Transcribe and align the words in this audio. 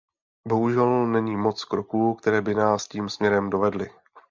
Bohužel 0.47 1.07
není 1.07 1.37
moc 1.37 1.63
kroků, 1.63 2.13
které 2.13 2.41
by 2.41 2.55
nás 2.55 2.87
tím 2.87 3.09
směrem 3.09 3.49
dovedly. 3.49 3.89